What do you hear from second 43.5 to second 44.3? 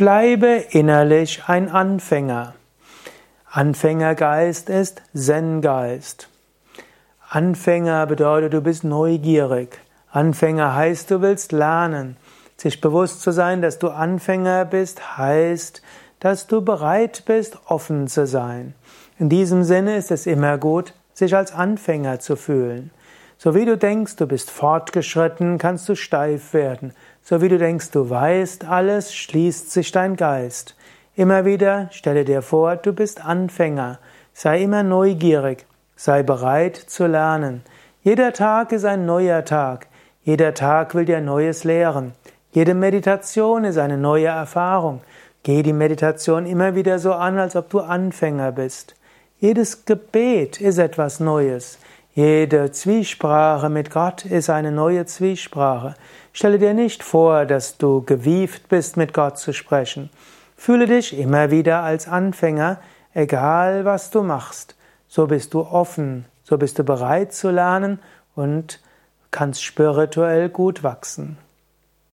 ist eine neue